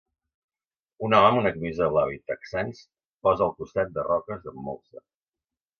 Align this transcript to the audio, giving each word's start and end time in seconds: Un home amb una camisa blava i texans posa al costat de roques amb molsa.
Un 1.07 1.15
home 1.17 1.29
amb 1.33 1.41
una 1.41 1.51
camisa 1.59 1.91
blava 1.93 2.15
i 2.15 2.19
texans 2.33 2.83
posa 3.27 3.47
al 3.49 3.55
costat 3.61 3.95
de 4.01 4.11
roques 4.13 4.53
amb 4.55 4.63
molsa. 4.71 5.09